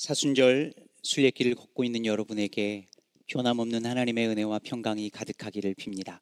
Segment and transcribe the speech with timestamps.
[0.00, 0.72] 사순절
[1.02, 2.86] 순례길을 걷고 있는 여러분에게
[3.26, 6.20] 변함없는 하나님의 은혜와 평강이 가득하기를 빕니다.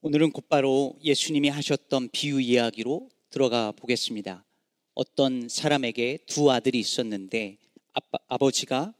[0.00, 4.46] 오늘은 곧바로 예수님이 하셨던 비유 이야기로 들어가 보겠습니다.
[4.94, 7.58] 어떤 사람에게 두 아들이 있었는데
[7.92, 8.94] 아빠, 아버지가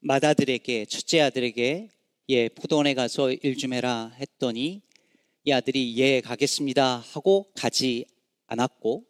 [0.00, 1.90] 맏아들에게 첫째 아들에게
[2.30, 4.80] 예 포도원에 가서 일 좀 해라 했더니
[5.44, 8.06] 이 아들이 예 가겠습니다 하고 가지
[8.46, 9.04] 않았고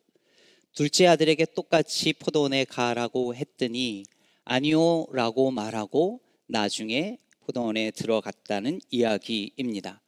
[0.75, 4.03] 둘째 아들에게 똑같이 포도원에 가라고 했더니
[4.45, 10.03] 아니요 라고 말하고 나중에 포도원에 들어갔다는 이야기입니다.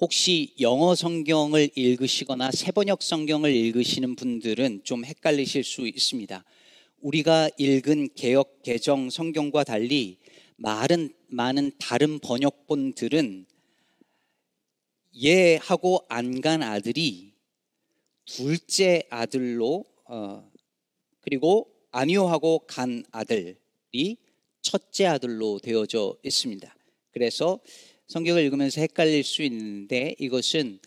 [0.00, 6.44] 혹시 영어 성경을 읽으시거나 세번역 성경을 읽으시는 분들은 좀 헷갈리실 수 있습니다.
[7.00, 10.18] 우리가 읽은 개혁 개정 성경과 달리
[10.54, 13.46] 많은 많은 다른 번역본들은
[15.24, 17.32] 예 하고 안간 아들이
[18.26, 20.50] 둘째 아들로 어,
[21.20, 24.16] 그리고 아니요 하고 간 아들이
[24.62, 26.74] 첫째 아들로 되어져 있습니다.
[27.12, 27.60] 그래서
[28.08, 30.78] 성경을 읽으면서 헷갈릴 수 있는데 이것은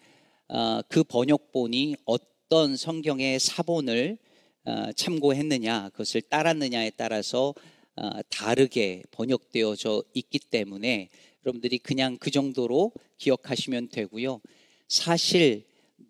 [0.50, 4.18] 어, 그 번역본이 어떤 성경의 사본을
[4.66, 7.54] 어, 참고했느냐, 그것을 따랐느냐에 따라서
[7.96, 11.10] 어, 다르게 번역되어져 있기 때문에
[11.46, 14.42] 여러분들이 그냥 그 정도로 기억하시면 되고요.
[14.88, 15.66] 사실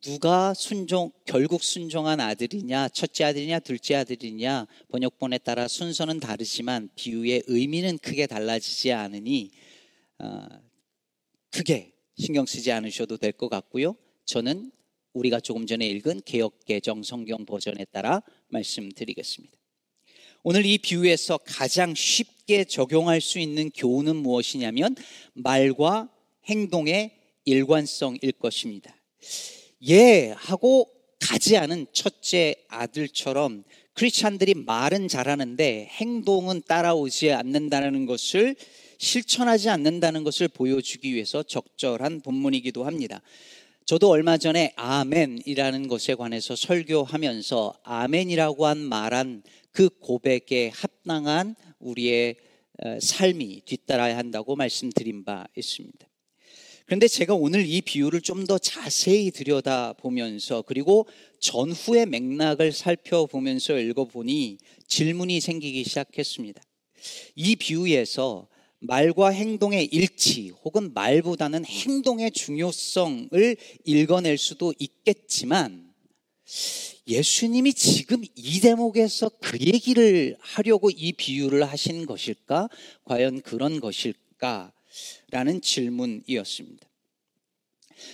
[0.08, 7.98] 누가 순종 결국 순종한 아들이냐 첫째 아들이냐 둘째 아들이냐 번역본에 따라 순서는 다르지만 비유의 의미는
[7.98, 9.52] 크게 달라지지 않으니
[10.20, 10.48] 어,
[11.52, 13.98] 크게 신경 쓰지 않으셔도 될 것 같고요.
[14.24, 14.72] 저는
[15.12, 19.58] 우리가 조금 전에 읽은 개역 개정 성경 버전에 따라 말씀드리겠습니다.
[20.44, 24.96] 오늘 이 비유에서 가장 쉽게 적용할 수 있는 교훈은 무엇이냐면
[25.34, 26.10] 말과
[26.46, 27.12] 행동의
[27.44, 28.96] 일관성일 것입니다.
[29.86, 30.90] 예 하고
[31.20, 38.56] 가지 않은 첫째 아들처럼 크리스찬들이 말은 잘하는데 행동은 따라오지 않는다는 것을
[39.00, 43.22] 실천하지 않는다는 것을 보여주기 위해서 적절한 본문이기도 합니다.
[43.86, 52.36] 저도 얼마 전에 아멘이라는 것에 관해서 설교하면서 아멘이라고 한 말한 그 고백에 합당한 우리의
[52.84, 56.07] 어, 삶이 뒤따라야 한다고 말씀드린 바 있습니다.
[56.88, 61.06] 그런데 제가 오늘 이 비유를 좀 더 자세히 들여다 보면서 그리고
[61.42, 66.62] 전후의 맥락을 살펴보면서 읽어보니 질문이 생기기 시작했습니다.
[67.36, 68.48] 이 비유에서
[68.80, 75.92] 말과 행동의 일치 혹은 말보다는 행동의 중요성을 읽어낼 수도 있겠지만
[77.06, 82.70] 예수님이 지금 이 대목에서 그 얘기를 하려고 이 비유를 하신 것일까?
[83.04, 84.72] 과연 그런 것일까?
[85.32, 86.88] 라는 질문이었습니다.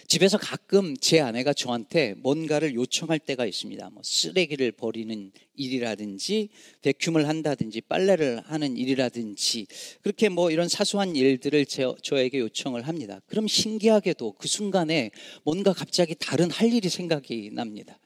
[0.07, 3.89] 집에서 가끔 제 아내가 저한테 뭔가를 요청할 때가 있습니다.
[3.89, 6.49] 뭐 쓰레기를 버리는 일이라든지
[6.81, 9.67] 베큐을 한다든지 빨래를 하는 일이라든지
[10.01, 13.19] 그렇게 뭐 이런 사소한 일들을 제, 저에게 요청을 합니다.
[13.27, 15.11] 그럼 신기하게도 그 순간에
[15.43, 17.99] 뭔가 갑자기 다른 할 일이 생각이 납니다.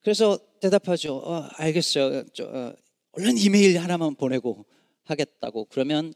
[0.00, 1.16] 그래서 대답하죠.
[1.16, 2.24] 어, 알겠어요.
[2.32, 2.74] 저, 어,
[3.12, 4.64] 얼른 이메일 하나만 보내고
[5.10, 5.66] 하겠다고.
[5.66, 6.14] 그러면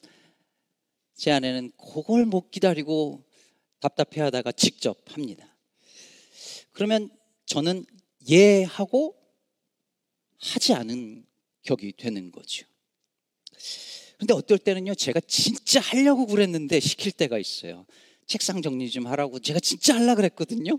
[1.14, 3.24] 제 아내는 그걸 못 기다리고
[3.80, 5.56] 답답해 하다가 직접 합니다.
[6.72, 7.10] 그러면
[7.46, 7.84] 저는
[8.30, 9.16] 예 하고
[10.38, 11.26] 하지 않은
[11.62, 12.66] 격이 되는 거죠.
[14.18, 17.86] 근데 어떨 때는요, 제가 진짜 하려고 그랬는데 시킬 때가 있어요.
[18.26, 20.78] 책상 정리 좀 하라고 제가 진짜 하려고 그랬거든요.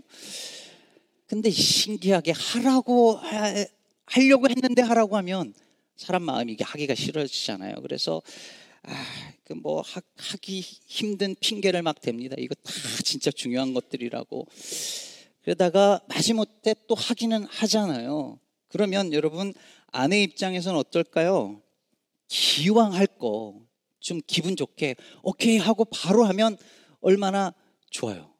[1.26, 3.66] 근데 신기하게 하라고 하,
[4.06, 5.54] 하려고 했는데 하라고 하면
[5.96, 7.76] 사람 마음이 이게 하기가 싫어지잖아요.
[7.82, 8.22] 그래서
[8.82, 9.82] 아, 그뭐
[10.16, 12.34] 하기 힘든 핑계를 막 댑니다.
[12.38, 12.72] 이거 다
[13.04, 14.46] 진짜 중요한 것들이라고.
[15.42, 18.38] 그러다가 마지못해 또 하기는 하잖아요.
[18.68, 19.54] 그러면 여러분
[19.88, 21.62] 아내 입장에서는 어떨까요?
[22.28, 23.64] 기왕 할 거
[24.04, 26.58] 좀 기분 좋게 오케이 하고 바로 하면
[27.00, 27.54] 얼마나
[27.90, 28.34] 좋아요.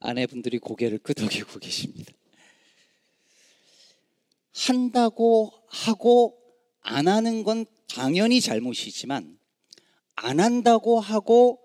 [0.00, 2.12] 아내분들이 고개를 끄덕이고 계십니다.
[4.54, 6.38] 한다고 하고
[6.80, 9.38] 안 하는 건 당연히 잘못이지만
[10.14, 11.60] 안 한다고 하고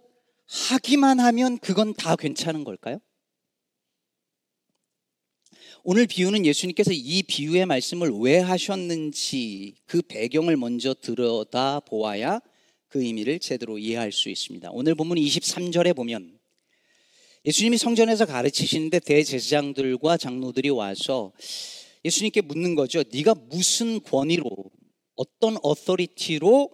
[0.47, 2.99] 하기만 하면 그건 다 괜찮은 걸까요?
[5.83, 12.41] 오늘 비유는 예수님께서 이 비유의 말씀을 왜 하셨는지 그 배경을 먼저 들여다 보아야
[12.87, 14.69] 그 의미를 제대로 이해할 수 있습니다.
[14.71, 16.37] 오늘 본문 23절에 보면
[17.45, 21.31] 예수님이 성전에서 가르치시는데 대제사장들과 장로들이 와서
[22.05, 23.03] 예수님께 묻는 거죠.
[23.11, 24.49] 네가 무슨 권위로
[25.15, 26.71] 어떤 어서리티로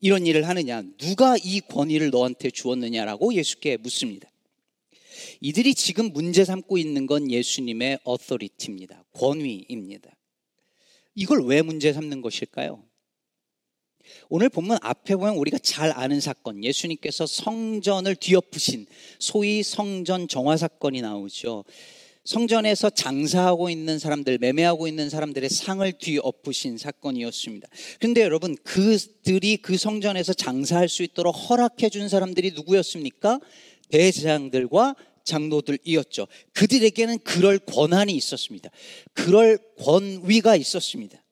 [0.00, 0.82] 이런 일을 하느냐?
[0.96, 4.30] 누가 이 권위를 너한테 주었느냐라고 예수께 묻습니다.
[5.40, 9.04] 이들이 지금 문제 삼고 있는 건 예수님의 어토리티입니다.
[9.12, 10.16] 권위입니다.
[11.14, 12.84] 이걸 왜 문제 삼는 것일까요?
[14.28, 18.86] 오늘 본문 앞에 보면 우리가 잘 아는 사건, 예수님께서 성전을 뒤엎으신
[19.18, 21.64] 소위 성전 정화 사건이 나오죠.
[22.28, 27.66] 성전에서 장사하고 있는 사람들, 매매하고 있는 사람들의 상을 뒤엎으신 사건이었습니다.
[27.98, 33.40] 그런데 여러분, 그들이 그 성전에서 장사할 수 있도록 허락해 준 사람들이 누구였습니까?
[33.88, 34.94] 대제장들과
[35.24, 36.26] 장로들이었죠.
[36.52, 38.68] 그들에게는 그럴 권한이 있었습니다.
[39.14, 41.22] 그럴 권위가 있었습니다.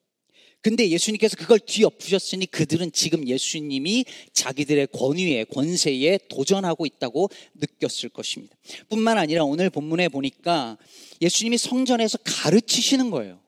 [0.61, 8.55] 근데 예수님께서 그걸 뒤엎으셨으니 그들은 지금 예수님이 자기들의 권위에 권세에 도전하고 있다고 느꼈을 것입니다.
[8.89, 10.77] 뿐만 아니라 오늘 본문에 보니까
[11.21, 13.39] 예수님이 성전에서 가르치시는 거예요.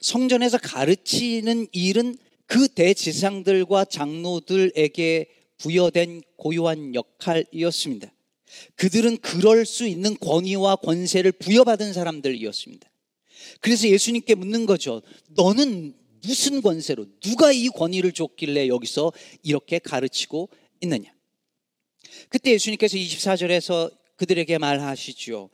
[0.00, 2.16] 성전에서 가르치는 일은
[2.46, 5.26] 그 대지상들과 장로들에게
[5.58, 8.12] 부여된 고유한 역할이었습니다.
[8.76, 12.88] 그들은 그럴 수 있는 권위와 권세를 부여받은 사람들이었습니다.
[13.60, 15.02] 그래서 예수님께 묻는 거죠.
[15.30, 19.12] 너는 무슨 권세로, 누가 이 권위를 줬길래 여기서
[19.42, 20.48] 이렇게 가르치고
[20.80, 21.14] 있느냐.
[22.28, 25.50] 그때 예수님께서 24절에서 그들에게 말하시죠.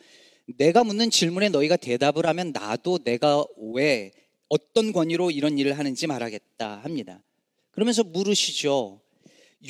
[0.57, 3.45] 내가 묻는 질문에 너희가 대답을 하면 나도 내가
[3.75, 4.13] 왜
[4.49, 7.23] 어떤 권위로 이런 일을 하는지 말하겠다 합니다.
[7.71, 9.01] 그러면서 물으시죠.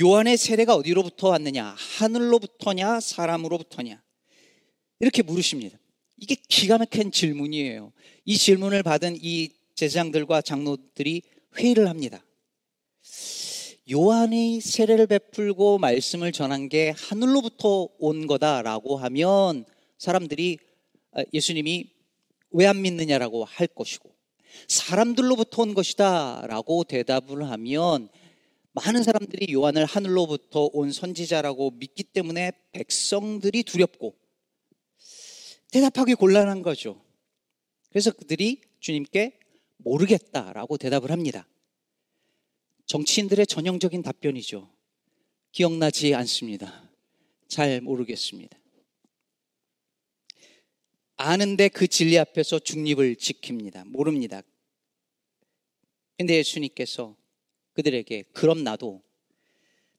[0.00, 1.74] 요한의 세례가 어디로부터 왔느냐?
[1.98, 3.00] 하늘로부터냐?
[3.00, 4.02] 사람으로부터냐?
[5.00, 5.78] 이렇게 물으십니다.
[6.22, 7.92] 이게 기가 막힌 질문이에요.
[8.26, 11.22] 이 질문을 받은 이 제사장들과 장로들이
[11.58, 12.24] 회의를 합니다.
[13.90, 19.64] 요한이 세례를 베풀고 말씀을 전한 게 하늘로부터 온 거다라고 하면
[19.98, 20.58] 사람들이
[21.10, 21.90] 아, 예수님이
[22.52, 24.14] 왜 안 믿느냐라고 할 것이고
[24.68, 28.08] 사람들로부터 온 것이다라고 대답을 하면
[28.74, 34.21] 많은 사람들이 요한을 하늘로부터 온 선지자라고 믿기 때문에 백성들이 두렵고
[35.72, 37.02] 대답하기 곤란한 거죠.
[37.90, 39.38] 그래서 그들이 주님께
[39.78, 41.48] 모르겠다라고 대답을 합니다.
[42.86, 44.70] 정치인들의 전형적인 답변이죠.
[45.50, 46.90] 기억나지 않습니다.
[47.48, 48.58] 잘 모르겠습니다.
[51.16, 53.86] 아는데 그 진리 앞에서 중립을 지킵니다.
[53.86, 54.42] 모릅니다.
[56.18, 57.16] 근데 예수님께서
[57.72, 59.02] 그들에게 그럼 나도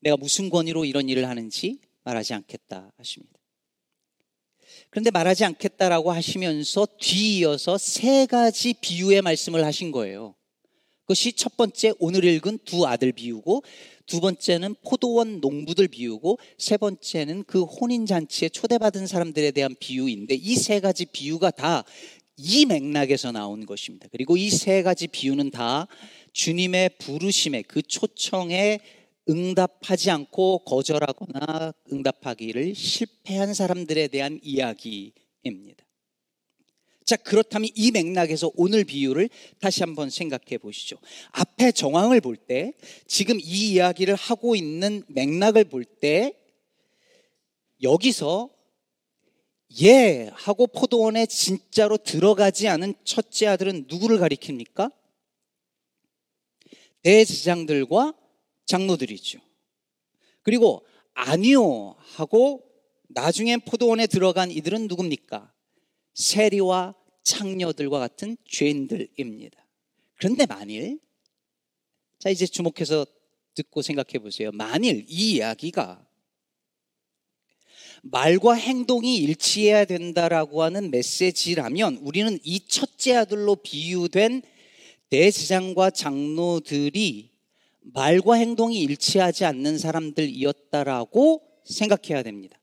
[0.01, 3.42] 내가 무슨 권위로 이런 일을 하는지 말하지 않겠다 하십니다.
[4.89, 10.35] 그런데 말하지 않겠다라고 하시면서 뒤이어서 세 가지 비유의 말씀을 하신 거예요.
[11.01, 13.63] 그것이 첫 번째 오늘 읽은 두 아들 비유고
[14.05, 20.55] 두 번째는 포도원 농부들 비유고 세 번째는 그 혼인 잔치에 초대받은 사람들에 대한 비유인데 이
[20.55, 21.83] 세 가지 비유가 다
[22.35, 24.07] 이 맥락에서 나온 것입니다.
[24.11, 25.87] 그리고 이 세 가지 비유는 다
[26.33, 28.79] 주님의 부르심에 그 초청에
[29.29, 35.85] 응답하지 않고 거절하거나 응답하기를 실패한 사람들에 대한 이야기입니다.
[37.05, 39.29] 자, 그렇다면 이 맥락에서 오늘 비유를
[39.59, 40.97] 다시 한번 생각해 보시죠.
[41.31, 42.73] 앞에 정황을 볼 때,
[43.07, 46.37] 지금 이 이야기를 하고 있는 맥락을 볼 때,
[47.81, 48.49] 여기서
[49.81, 54.91] 예 하고 포도원에 진짜로 들어가지 않은 첫째 아들은 누구를 가리킵니까?
[57.01, 58.13] 대지장들과
[58.65, 59.39] 장로들이죠.
[60.41, 62.63] 그리고 아니요 하고
[63.09, 65.53] 나중엔 포도원에 들어간 이들은 누굽니까?
[66.13, 69.65] 세리와 창녀들과 같은 죄인들입니다.
[70.15, 70.99] 그런데 만일
[72.19, 73.05] 자 이제 주목해서
[73.55, 74.51] 듣고 생각해 보세요.
[74.51, 76.05] 만일 이 이야기가
[78.01, 84.41] 말과 행동이 일치해야 된다라고 하는 메시지라면 우리는 이 첫째 아들로 비유된
[85.09, 87.32] 대제장과 장로들이
[87.83, 92.59] 말과 행동이 일치하지 않는 사람들이었다라고 생각해야 됩니다.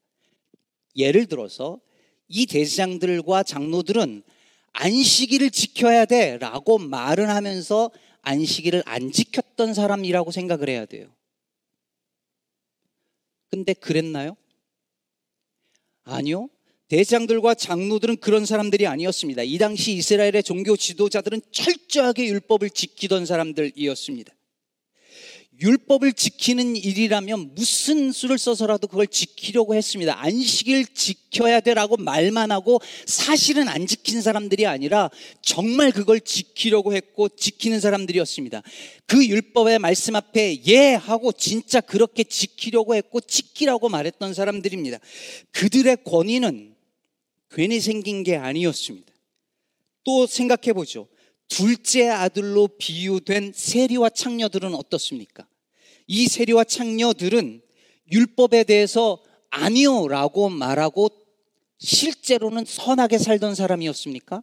[0.96, 1.80] 예를 들어서
[2.28, 4.22] 이 대장들과 장로들은
[4.72, 7.90] 안식일을 지켜야 돼 라고 말을 하면서
[8.22, 11.08] 안식일을 안 지켰던 사람이라고 생각을 해야 돼요.
[13.50, 14.36] 근데 그랬나요?
[16.04, 16.48] 아니요.
[16.88, 19.42] 대장들과 장로들은 그런 사람들이 아니었습니다.
[19.42, 24.32] 이 당시 이스라엘의 종교 지도자들은 철저하게 율법을 지키던 사람들이었습니다.
[25.60, 30.18] 율법을 지키는 일이라면 무슨 수를 써서라도 그걸 지키려고 했습니다.
[30.18, 35.10] 안식일 지켜야 되라고 말만 하고 사실은 안 지킨 사람들이 아니라
[35.42, 38.62] 정말 그걸 지키려고 했고 지키는 사람들이었습니다.
[39.06, 44.98] 그 율법의 말씀 앞에 예 하고 진짜 그렇게 지키려고 했고 지키라고 말했던 사람들입니다.
[45.52, 46.74] 그들의 권위는
[47.50, 49.12] 괜히 생긴 게 아니었습니다.
[50.04, 51.08] 또 생각해 보죠.
[51.48, 55.46] 둘째 아들로 비유된 세리와 창녀들은 어떻습니까?
[56.12, 57.62] 이 세리와 창녀들은
[58.10, 61.08] 율법에 대해서 아니요라고 말하고
[61.78, 64.42] 실제로는 선하게 살던 사람이었습니까?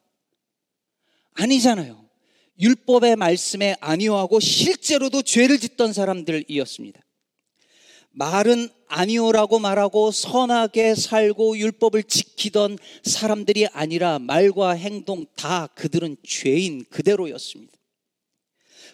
[1.33, 2.05] 아니잖아요.
[2.61, 7.01] 율법의 말씀에 아니요하고 실제로도 죄를 짓던 사람들이었습니다.
[8.11, 17.76] 말은 아니오라고 말하고 선하게 살고 율법을 지키던 사람들이 아니라 말과 행동 다 그들은 죄인 그대로였습니다.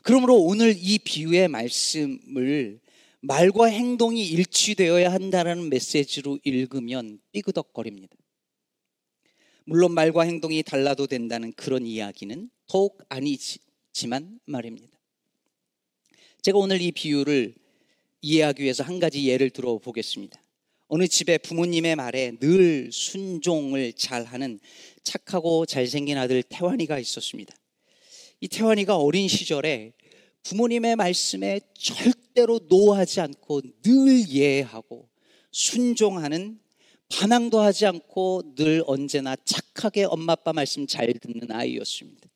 [0.04, 2.80] 그러므로 오늘 이 비유의 말씀을
[3.22, 8.16] 말과 행동이 일치되어야 한다는 메시지로 읽으면 삐그덕거립니다.
[9.66, 15.00] 물론 말과 행동이 달라도 된다는 그런 이야기는 더욱 아니지만 말입니다.
[16.42, 17.56] 제가 오늘 이 비유를
[18.22, 20.44] 이해하기 위해서 한 가지 예를 들어 보겠습니다.
[20.90, 24.60] 어느 집에 부모님의 말에 늘 순종을 잘하는
[25.04, 27.56] 착하고 잘생긴 아들 태환이가 있었습니다.
[28.44, 29.94] 이 태환이가 어린 시절에
[30.44, 35.08] 부모님의 말씀에 절대로 노하지 않고 늘 예하고
[35.54, 36.60] 순종하는
[37.08, 42.28] 반항도 하지 않고 늘 언제나 착하게 엄마 아빠 말씀 잘 듣는 아이였습니다.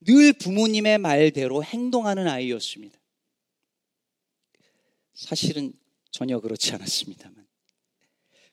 [0.00, 2.98] 늘 부모님의 말대로 행동하는 아이였습니다.
[5.12, 5.74] 사실은
[6.10, 7.46] 전혀 그렇지 않았습니다만.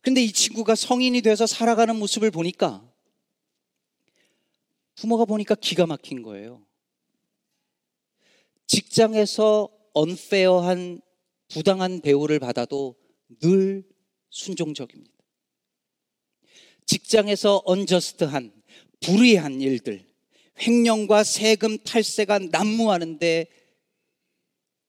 [0.02, 2.87] 근데 이 친구가 성인이 돼서 살아가는 모습을 보니까
[4.98, 6.66] 부모가 보니까 기가 막힌 거예요.
[8.66, 11.02] 직장에서 언페어한
[11.48, 12.96] 부당한 대우를 받아도
[13.40, 13.88] 늘
[14.30, 15.16] 순종적입니다.
[16.86, 18.54] 직장에서 언저스트한
[19.02, 20.06] 불의한 일들,
[20.60, 23.48] 횡령과 세금 탈세가 난무하는데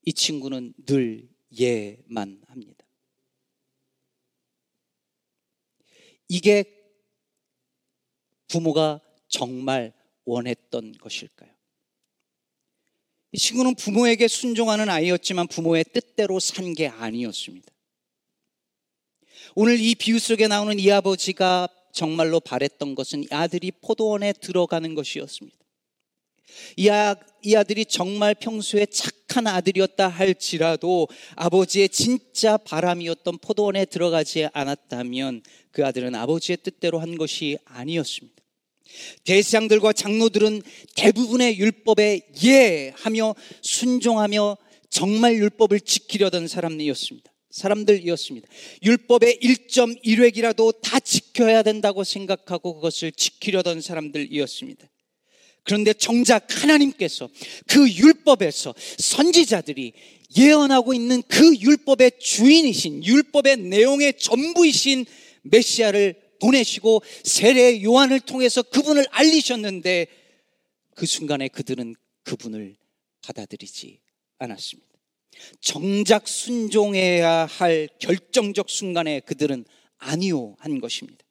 [0.05, 2.87] 이 친구는 늘 예만 합니다.
[6.29, 6.65] 이게
[8.49, 9.98] 부모가 정말
[10.29, 11.51] 원했던 것일까요?
[13.33, 17.67] 이 친구는 부모에게 순종하는 아이였지만 부모의 뜻대로 산 게 아니었습니다.
[19.55, 25.57] 오늘 이 비유 속에 나오는 이 아버지가 정말로 바랬던 것은 아들이 포도원에 들어가는 것이었습니다.
[26.77, 35.43] 이, 아, 이 아들이 정말 평소에 착한 아들이었다 할지라도 아버지의 진짜 바람이었던 포도원에 들어가지 않았다면
[35.71, 38.38] 그 아들은 아버지의 뜻대로 한 것이 아니었습니다.
[39.25, 40.63] 대장들과 장로들은
[40.97, 44.57] 대부분의 율법에 예하며 순종하며
[44.91, 47.31] 정말 율법을 지키려던 사람이었습니다.
[47.51, 48.49] 사람들이었습니다.
[48.83, 54.89] 율법의 1.1획이라도 다 지켜야 된다고 생각하고 그것을 지키려던 사람들이었습니다.
[55.65, 57.29] 그런데 정작 하나님께서
[57.67, 59.93] 그 율법에서 선지자들이
[60.37, 65.05] 예언하고 있는 그 율법의 주인이신 율법의 내용의 전부이신
[65.43, 70.07] 메시아를 보내시고 세례 요한을 통해서 그분을 알리셨는데
[70.95, 72.77] 그 순간에 그들은 그분을
[73.23, 74.01] 받아들이지
[74.39, 74.89] 않았습니다.
[75.61, 79.65] 정작 순종해야 할 결정적 순간에 그들은
[79.97, 81.25] 아니요 한 것입니다.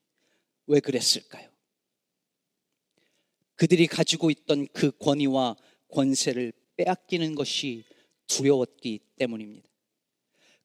[0.67, 1.49] 왜 그랬을까요?
[3.55, 5.55] 그들이 가지고 있던 그 권위와
[5.89, 7.83] 권세를 빼앗기는 것이
[8.27, 9.67] 두려웠기 때문입니다.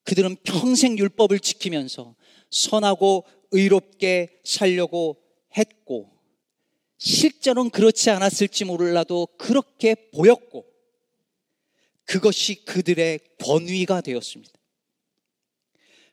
[0.03, 2.15] 그들은 평생 율법을 지키면서
[2.49, 5.23] 선하고 의롭게 살려고
[5.55, 6.11] 했고,
[6.97, 10.65] 실제로는 그렇지 않았을지 몰라도 그렇게 보였고,
[12.05, 14.53] 그것이 그들의 권위가 되었습니다.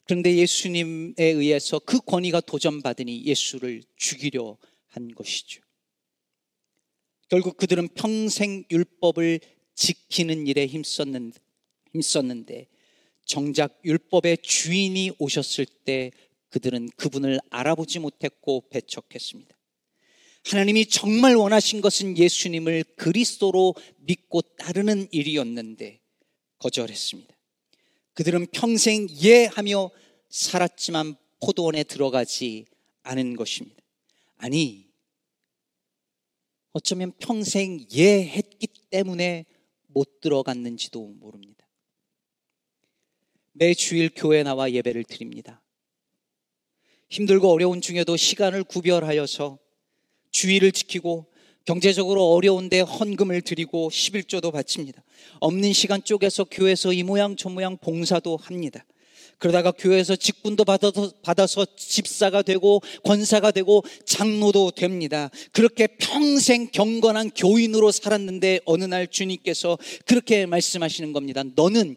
[0.04, 4.56] 그런데 예수님에 의해서 그 권위가 도전받으니 예수를 죽이려
[4.88, 5.62] 한 것이죠.
[7.28, 9.40] 결국 그들은 평생 율법을
[9.74, 11.38] 지키는 일에 힘썼는데,
[11.92, 12.66] 힘썼는데
[13.24, 16.10] 정작 율법의 주인이 오셨을 때
[16.50, 19.56] 그들은 그분을 알아보지 못했고 배척했습니다.
[20.44, 26.00] 하나님이 정말 원하신 것은 예수님을 그리스도로 믿고 따르는 일이었는데
[26.58, 27.34] 거절했습니다.
[28.14, 29.90] 그들은 평생 예 하며
[30.28, 32.66] 살았지만 포도원에 들어가지
[33.02, 33.82] 않은 것입니다.
[34.36, 34.88] 아니,
[36.72, 39.46] 어쩌면 평생 예 했기 때문에
[39.88, 41.66] 못 들어갔는지도 모릅니다.
[43.52, 45.60] 매 주일 교회 나와 예배를 드립니다.
[47.10, 49.58] 힘들고 어려운 중에도 시간을 구별하여서
[50.30, 51.26] 주의를 지키고
[51.64, 55.02] 경제적으로 어려운데 헌금을 드리고 11조도 바칩니다.
[55.40, 58.84] 없는 시간 쪼개서 교회에서 이 모양 저 모양 봉사도 합니다.
[59.38, 65.30] 그러다가 교회에서 직분도 받아서, 받아서 집사가 되고 권사가 되고 장로도 됩니다.
[65.52, 71.42] 그렇게 평생 경건한 교인으로 살았는데 어느 날 주님께서 그렇게 말씀하시는 겁니다.
[71.54, 71.96] 너는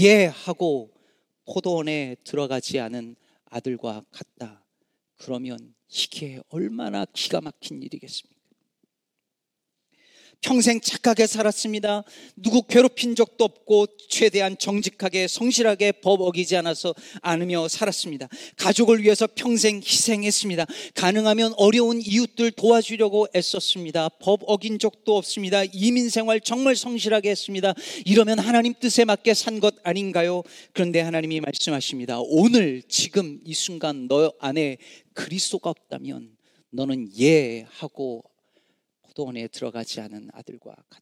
[0.00, 0.90] 예 하고
[1.46, 3.16] 포도원에 들어가지 않은
[3.52, 4.66] 아들과 같다.
[5.18, 8.31] 그러면 이게 얼마나 기가 막힌 일이겠습니까?
[10.42, 12.02] 평생 착하게 살았습니다.
[12.36, 18.28] 누구 괴롭힌 적도 없고 최대한 정직하게 성실하게 법 어기지 않아서 않으며 살았습니다.
[18.56, 20.66] 가족을 위해서 평생 희생했습니다.
[20.94, 24.08] 가능하면 어려운 이웃들 도와주려고 애썼습니다.
[24.20, 25.62] 법 어긴 적도 없습니다.
[25.72, 27.72] 이민 생활 정말 성실하게 했습니다.
[28.04, 30.42] 이러면 하나님 뜻에 맞게 산 것 아닌가요?
[30.72, 32.18] 그런데 하나님이 말씀하십니다.
[32.20, 34.78] 오늘 지금 이 순간 너 안에
[35.14, 36.30] 그리스도가 없다면
[36.70, 38.24] 너는 예 하고
[39.12, 41.00] 포도원에 들어가지 않은 아들과 같다.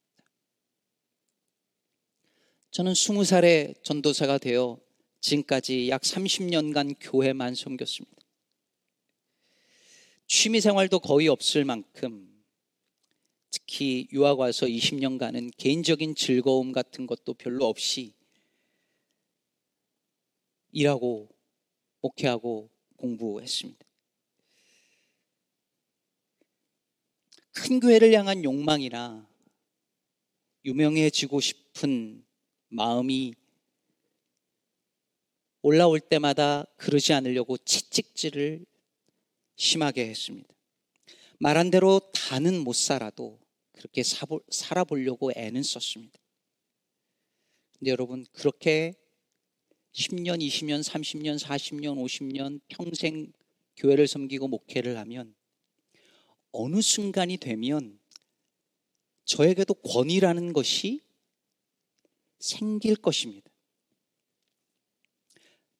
[2.71, 4.79] 저는 스무 살에 전도사가 되어
[5.21, 8.17] 지금까지 약 30년간 교회만 섬겼습니다.
[10.27, 12.29] 취미 생활도 거의 없을 만큼
[13.51, 18.15] 특히 유학 와서 20년간은 개인적인 즐거움 같은 것도 별로 없이
[20.73, 21.29] 일하고
[22.01, 23.90] 목회하고 공부했습니다.
[27.63, 29.29] 큰 교회를 향한 욕망이나
[30.65, 32.25] 유명해지고 싶은
[32.69, 33.35] 마음이
[35.61, 38.65] 올라올 때마다 그러지 않으려고 채찍질을
[39.57, 40.49] 심하게 했습니다.
[41.39, 43.39] 말한 대로 다는 못 살아도
[43.73, 44.03] 그렇게
[44.49, 46.19] 살아보려고 애는 썼습니다.
[47.79, 48.95] 근데 여러분, 그렇게
[49.93, 53.31] 10년, 20년, 30년, 40년, 50년 평생
[53.77, 55.35] 교회를 섬기고 목회를 하면
[56.53, 57.99] 어느 순간이 되면
[59.25, 61.01] 저에게도 권위라는 것이
[62.39, 63.51] 생길 것입니다.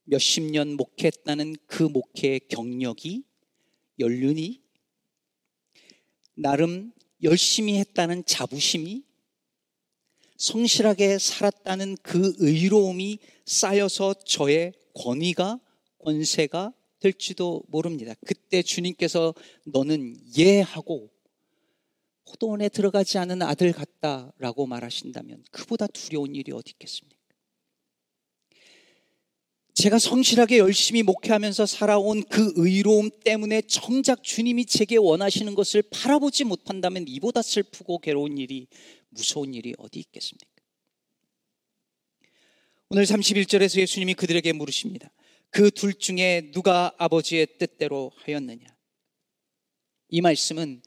[0.05, 3.25] 몇십 년 목회했다는 그 목회의 경력이
[3.99, 4.61] 연륜이
[6.35, 9.05] 나름 열심히 했다는 자부심이
[10.37, 15.61] 성실하게 살았다는 그 의로움이 쌓여서 저의 권위가
[15.99, 18.15] 권세가 될지도 모릅니다.
[18.27, 21.11] 그때 주님께서 너는 예 하고
[22.29, 27.19] 포도원에 들어가지 않은 아들 같다라고 말하신다면 그보다 두려운 일이 어디 있겠습니까?
[29.75, 37.07] 제가 성실하게 열심히 목회하면서 살아온 그 의로움 때문에 정작 주님이 제게 원하시는 것을 바라보지 못한다면
[37.09, 38.67] 이보다 슬프고 괴로운 일이
[39.09, 40.51] 무서운 일이 어디 있겠습니까?
[42.91, 45.11] 오늘 31절에서 예수님이 그들에게 물으십니다.
[45.51, 48.67] 그 둘 중에 누가 아버지의 뜻대로 하였느냐?
[50.09, 50.83] 이 말씀은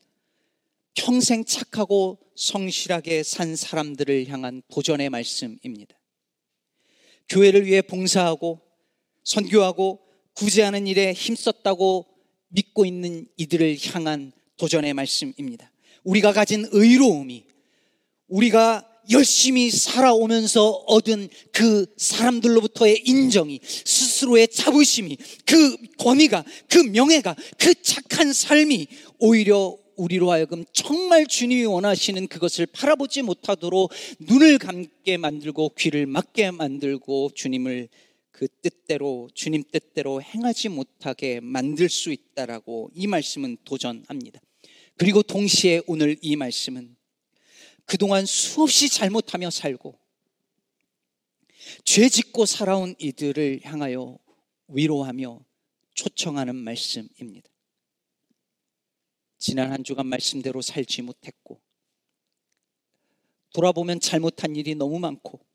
[0.96, 6.00] 평생 착하고 성실하게 산 사람들을 향한 도전의 말씀입니다.
[7.30, 8.62] 교회를 위해 봉사하고
[9.24, 10.02] 선교하고
[10.36, 12.08] 구제하는 일에 힘썼다고
[12.50, 15.72] 믿고 있는 이들을 향한 도전의 말씀입니다.
[16.04, 17.46] 우리가 가진 의로움이
[18.28, 28.34] 우리가 열심히 살아오면서 얻은 그 사람들로부터의 인정이 스스로의 자부심이 그 권위가 그 명예가 그 착한
[28.34, 28.88] 삶이
[29.20, 37.32] 오히려 우리로 하여금 정말 주님이 원하시는 그것을 바라보지 못하도록 눈을 감게 만들고 귀를 막게 만들고
[37.36, 37.90] 주님을
[38.32, 44.42] 그 뜻대로 주님 뜻대로 행하지 못하게 만들 수 있다라고 이 말씀은 도전합니다.
[44.98, 46.96] 그리고 동시에 오늘 이 말씀은
[47.86, 50.00] 그동안 수없이 잘못하며 살고
[51.84, 54.18] 죄 짓고 살아온 이들을 향하여
[54.68, 55.44] 위로하며
[55.94, 57.50] 초청하는 말씀입니다.
[59.38, 61.62] 지난 한 주간 말씀대로 살지 못했고
[63.54, 65.46] 돌아보면 잘못한 일이 너무 많고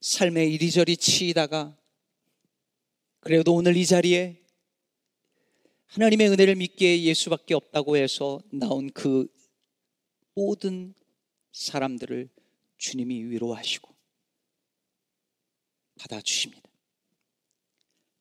[0.00, 1.76] 삶에 이리저리 치이다가
[3.20, 4.40] 그래도 오늘 이 자리에
[5.86, 9.26] 하나님의 은혜를 믿기에 예수밖에 없다고 해서 나온 그
[10.34, 10.94] 모든
[11.52, 12.28] 사람들을
[12.78, 13.94] 주님이 위로하시고
[15.96, 16.70] 받아주십니다.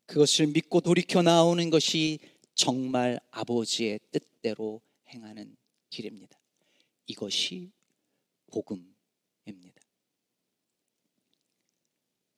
[0.06, 2.20] 그것을 믿고 돌이켜 나오는 것이
[2.56, 5.56] 정말 아버지의 뜻대로 행하는
[5.90, 6.38] 길입니다.
[7.06, 7.72] 이것이
[8.48, 8.94] 복음입니다.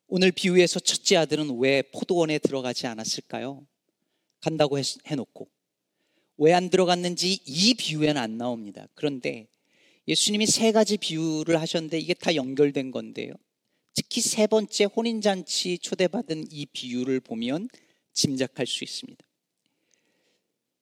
[0.08, 3.66] 오늘 비유에서 첫째 아들은 왜 포도원에 들어가지 않았을까요?
[4.42, 5.50] 간다고 해놓고
[6.38, 8.88] 왜 안 들어갔는지 이 비유에는 안 나옵니다.
[8.96, 9.48] 그런데
[10.08, 13.34] 예수님이 세 가지 비유를 하셨는데 이게 다 연결된 건데요.
[13.94, 17.70] 특히 세 번째 혼인잔치 초대받은 이 비유를 보면
[18.14, 19.24] 짐작할 수 있습니다.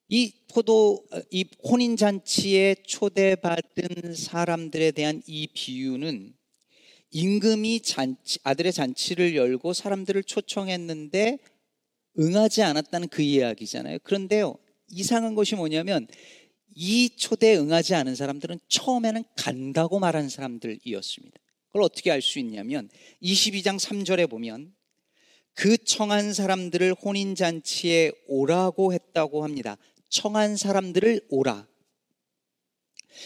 [0.09, 6.33] 이 포도, 이 혼인잔치에 초대받은 사람들에 대한 이 비유는
[7.11, 11.37] 임금이 잔치, 아들의 잔치를 열고 사람들을 초청했는데
[12.17, 13.99] 응하지 않았다는 그 이야기잖아요.
[14.03, 14.55] 그런데요,
[14.91, 16.07] 이상한 것이 뭐냐면
[16.81, 21.37] 이 초대에 응하지 않은 사람들은 처음에는 간다고 말한 사람들이었습니다.
[21.67, 22.89] 그걸 어떻게 알 수 있냐면
[23.21, 24.73] 22장 3절에 보면
[25.55, 29.75] 그 청한 사람들을 혼인잔치에 오라고 했다고 합니다.
[30.07, 31.67] 청한 사람들을 오라.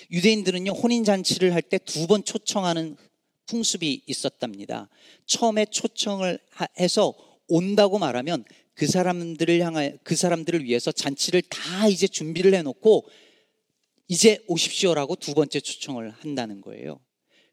[0.10, 2.98] 유대인들은요, 혼인잔치를 할 때 두 번 초청하는
[3.46, 4.90] 풍습이 있었답니다.
[5.28, 6.40] 처음에 초청을
[6.80, 7.14] 해서
[7.48, 13.08] 온다고 말하면 그 사람들을 향해, 그 사람들을 위해서 잔치를 다 이제 준비를 해놓고
[14.14, 17.00] 이제 오십시오라고 두 번째 초청을 한다는 거예요.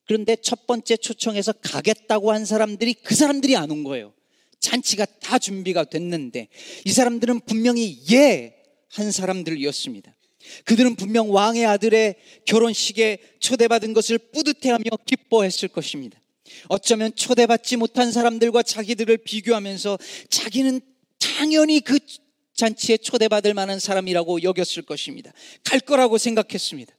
[0.07, 4.13] 그런데 첫 번째 초청해서 가겠다고 한 사람들이 그 사람들이 안 온 거예요.
[4.59, 6.49] 잔치가 다 준비가 됐는데
[6.85, 8.57] 이 사람들은 분명히 예
[8.93, 10.17] 한 사람들이었습니다.
[10.65, 16.21] 그들은 분명 왕의 아들의 결혼식에 초대받은 것을 뿌듯해하며 기뻐했을 것입니다.
[16.69, 20.81] 어쩌면 초대받지 못한 사람들과 자기들을 비교하면서 자기는
[21.19, 22.01] 당연히 그
[22.61, 25.33] 잔치에 초대받을 만한 사람이라고 여겼을 것입니다.
[25.65, 26.95] 갈 거라고 생각했습니다.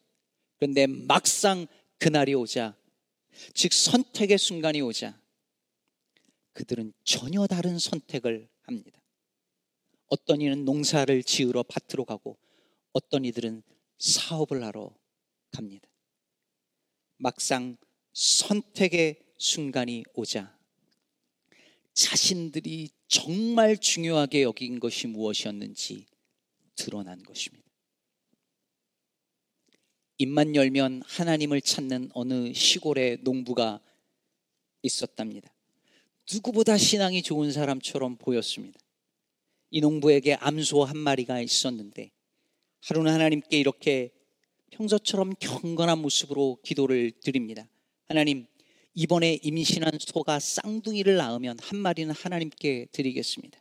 [0.58, 1.68] 그런데 막상
[2.00, 2.76] 그날이 오자,
[3.54, 5.20] 즉 선택의 순간이 오자,
[6.54, 9.00] 그들은 전혀 다른 선택을 합니다.
[10.08, 12.40] 어떤 이는 농사를 지으러 밭으로 가고
[12.92, 13.62] 어떤 이들은
[14.00, 14.92] 사업을 하러
[15.52, 15.88] 갑니다.
[17.18, 17.78] 막상
[18.14, 20.58] 선택의 순간이 오자
[21.94, 26.06] 자신들이 정말 중요하게 여긴 것이 무엇이었는지
[26.76, 27.66] 드러난 것입니다.
[30.18, 33.82] 입만 열면 하나님을 찾는 어느 시골의 농부가
[34.84, 35.52] 있었답니다.
[36.32, 38.80] 누구보다 신앙이 좋은 사람처럼 보였습니다.
[39.72, 42.12] 이 농부에게 암소 한 마리가 있었는데
[42.82, 44.12] 하루는 하나님께 이렇게
[44.72, 47.68] 평소처럼 경건한 모습으로 기도를 드립니다.
[48.08, 48.46] 하나님,
[48.94, 53.58] 이번에 임신한 소가 쌍둥이를 낳으면 한 마리는 하나님께 드리겠습니다.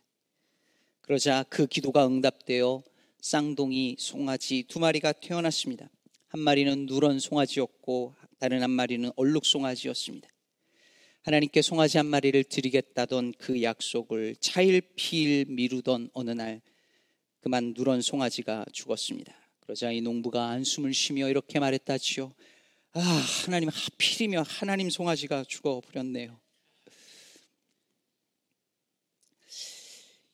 [1.01, 2.83] 그러자 그 기도가 응답되어
[3.21, 5.89] 쌍둥이 송아지 두 마리가 태어났습니다.
[6.27, 10.27] 한 마리는 누런 송아지였고 다른 한 마리는 얼룩 송아지였습니다.
[11.21, 16.61] 하나님께 송아지 한 마리를 드리겠다던 그 약속을 차일피일 미루던 어느 날
[17.39, 19.33] 그만 누런 송아지가 죽었습니다.
[19.61, 22.33] 그러자 이 농부가 한숨을 쉬며 이렇게 말했다지요.
[22.93, 26.39] 아, 하나님 하필이며 하나님 송아지가 죽어버렸네요.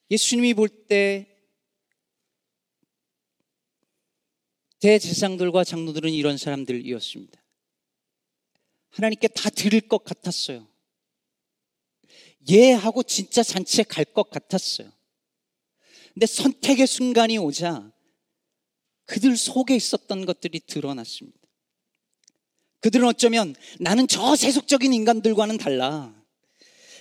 [0.10, 1.34] 예수님이 볼 때
[4.80, 7.43] 대제상들과 장로들은 이런 사람들이었습니다.
[8.89, 10.67] 하나님께 다 드릴 것 같았어요.
[12.50, 14.91] 예 하고 진짜 잔치에 갈 것 같았어요.
[16.13, 17.91] 근데 선택의 순간이 오자
[19.06, 21.46] 그들 속에 있었던 것들이 드러났습니다.
[22.81, 26.13] 그들은 어쩌면 나는 저 세속적인 인간들과는 달라.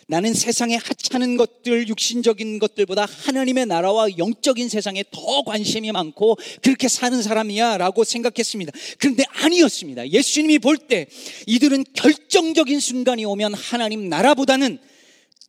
[0.08, 7.20] 나는 세상에 하찮은 것들, 육신적인 것들보다 하나님의 나라와 영적인 세상에 더 관심이 많고 그렇게 사는
[7.20, 8.72] 사람이야 라고 생각했습니다.
[8.98, 10.08] 그런데 아니었습니다.
[10.10, 11.08] 예수님이 볼 때
[11.48, 14.78] 이들은 결정적인 순간이 오면 하나님 나라보다는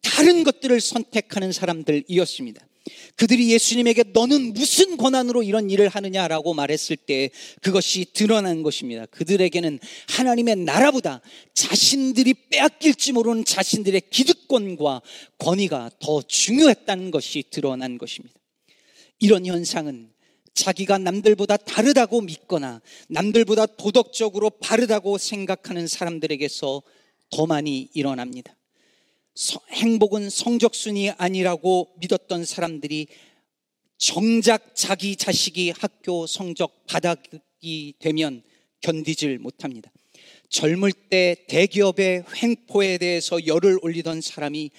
[0.02, 2.67] 다른 것들을 선택하는 사람들이었습니다.
[3.16, 7.30] 그들이 예수님에게 너는 무슨 권한으로 이런 일을 하느냐라고 말했을 때
[7.62, 9.06] 그것이 드러난 것입니다.
[9.08, 11.22] 그들에게는 하나님의 나라보다
[11.54, 15.02] 자신들이 빼앗길지 모르는 자신들의 기득권과
[15.38, 18.36] 권위가 더 중요했다는 것이 드러난 것입니다.
[19.20, 20.12] 이런 현상은
[20.54, 26.82] 자기가 남들보다 다르다고 믿거나 남들보다 도덕적으로 바르다고 생각하는 사람들에게서
[27.30, 28.56] 더 많이 일어납니다.
[29.72, 33.08] 행복은 성적순이 아니라고 믿었던 사람들이
[33.98, 38.42] 정작 자기 자식이 학교 성적 바닥이 되면
[38.82, 39.92] 견디질 못합니다.
[40.50, 44.72] 젊을 때 대기업의 횡포에 대해서 열을 올리던 사람이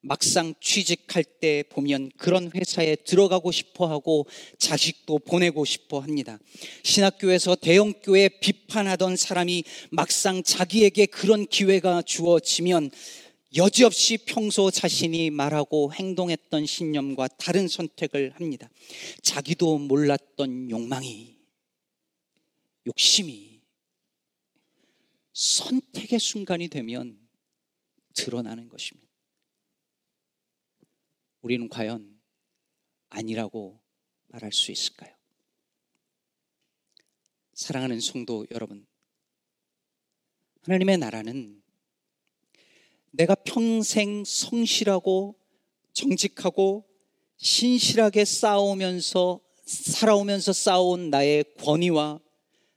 [0.00, 4.26] 막상 취직할 때 보면 그런 회사에 들어가고 싶어 하고
[4.58, 6.38] 자식도 보내고 싶어 합니다.
[6.84, 12.90] 신학교에서 대형교회 비판하던 사람이 막상 자기에게 그런 기회가 주어지면
[13.54, 18.68] 여지없이 평소 자신이 말하고 행동했던 신념과 다른 선택을 합니다.
[19.22, 21.38] 자기도 몰랐던 욕망이,
[22.86, 23.62] 욕심이
[25.32, 27.18] 선택의 순간이 되면
[28.14, 29.06] 드러나는 것입니다.
[31.42, 32.18] 우리는 과연
[33.10, 33.80] 아니라고
[34.28, 35.14] 말할 수 있을까요?
[37.54, 38.86] 사랑하는 성도 여러분,
[40.62, 41.62] 하나님의 나라는
[43.16, 45.36] 내가 평생 성실하고
[45.92, 46.84] 정직하고
[47.38, 52.20] 신실하게 싸우면서 살아오면서 쌓아온 나의 권위와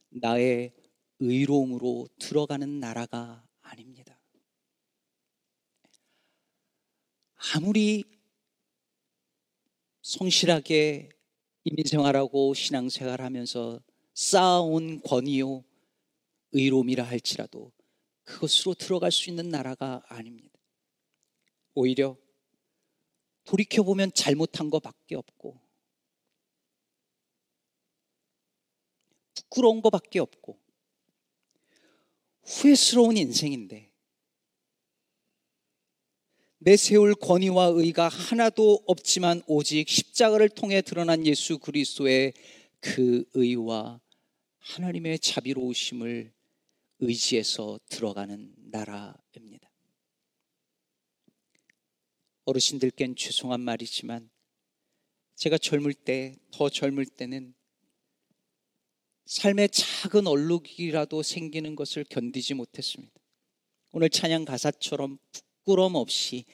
[0.10, 0.74] 나의
[1.20, 4.18] 의로움으로 들어가는 나라가 아닙니다.
[7.54, 8.06] 아무리
[10.02, 11.10] 성실하게
[11.66, 13.82] 인민생활하고 신앙생활하면서
[14.14, 15.66] 쌓아온 권위요
[16.54, 17.72] 의로움이라 할지라도
[18.30, 20.60] 그것으로 들어갈 수 있는 나라가 아닙니다.
[21.74, 22.16] 오히려
[23.46, 25.60] 돌이켜보면 잘못한 것밖에 없고
[29.34, 30.60] 부끄러운 것밖에 없고
[32.44, 33.92] 후회스러운 인생인데
[36.60, 42.34] 내 세울 권위와 의가 하나도 없지만 오직 십자가를 통해 드러난 예수 그리스도의
[42.80, 44.00] 그 의와
[44.58, 46.39] 하나님의 자비로우심을
[47.00, 49.70] 의지해서 들어가는 나라입니다.
[52.46, 54.30] 어르신들께는 죄송한 말이지만
[55.36, 57.54] 제가 젊을 때, 더 젊을 때는
[59.26, 63.14] 삶의 작은 얼룩이라도 생기는 것을 견디지 못했습니다.
[63.92, 66.46] 오늘 찬양 가사처럼 부끄럼 없이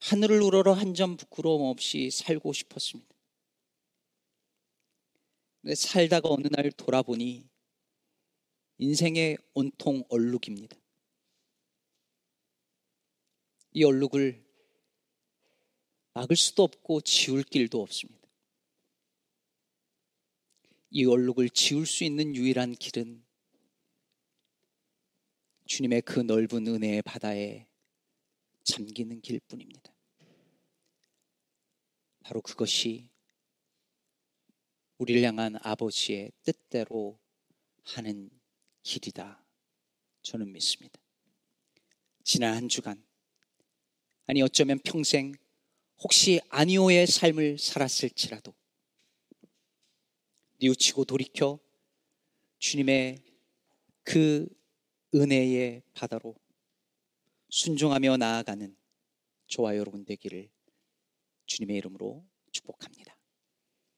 [0.00, 3.14] 하늘을 우러러 한 점 부끄러움 없이 살고 싶었습니다.
[5.60, 7.48] 근데 살다가 어느 날 돌아보니
[8.78, 10.76] 인생의 온통 얼룩입니다.
[13.72, 14.44] 이 얼룩을
[16.14, 18.28] 막을 수도 없고 지울 길도 없습니다.
[20.90, 23.24] 이 얼룩을 지울 수 있는 유일한 길은
[25.64, 27.66] 주님의 그 넓은 은혜의 바다에
[28.62, 29.90] 잠기는 길뿐입니다.
[32.20, 33.08] 바로 그것이
[34.98, 37.18] 우리를 향한 아버지의 뜻대로
[37.84, 38.30] 하는
[38.82, 39.44] 길이다.
[40.22, 41.00] 저는 믿습니다.
[42.24, 43.02] 지난 한 주간,
[44.26, 45.34] 아니 어쩌면 평생
[45.98, 48.54] 혹시 아니오의 삶을 살았을지라도
[50.58, 51.58] 뉘우치고 돌이켜
[52.58, 53.22] 주님의
[54.04, 54.48] 그
[55.14, 56.36] 은혜의 바다로
[57.50, 58.76] 순종하며 나아가는
[59.48, 60.48] 저와 여러분 되기를
[61.46, 63.11] 주님의 이름으로 축복합니다.